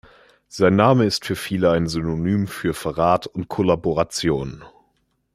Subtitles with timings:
[0.47, 4.65] Sein Name ist für viele ein Synonym für Verrat und Kollaboration.